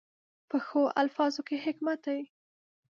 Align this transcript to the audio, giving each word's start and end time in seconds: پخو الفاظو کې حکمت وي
پخو 0.49 0.81
الفاظو 1.01 1.41
کې 1.47 1.55
حکمت 1.65 2.01
وي 2.13 2.23